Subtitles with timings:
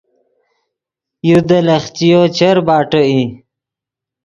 [1.29, 3.21] یو دے لخچیو چر باٹے ای